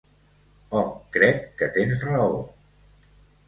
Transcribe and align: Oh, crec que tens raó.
Oh, 0.79 0.81
crec 1.19 1.45
que 1.61 1.69
tens 1.77 2.09
raó. 2.11 2.43